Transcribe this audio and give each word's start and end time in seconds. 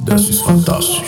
Das 0.00 0.28
ist 0.28 0.42
fantastisch. 0.42 1.02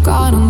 You've 0.00 0.06
got. 0.06 0.49